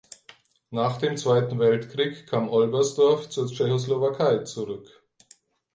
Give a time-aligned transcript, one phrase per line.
[0.71, 4.89] Nach dem Zweiten Weltkrieg kam Olbersdorf zur Tschechoslowakei zurück.